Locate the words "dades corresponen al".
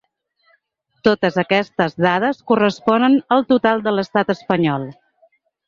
2.07-3.47